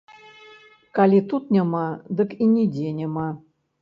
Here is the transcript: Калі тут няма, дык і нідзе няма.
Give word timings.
Калі 0.99 1.19
тут 1.33 1.43
няма, 1.57 1.85
дык 2.21 2.29
і 2.47 2.51
нідзе 2.55 2.89
няма. 3.03 3.29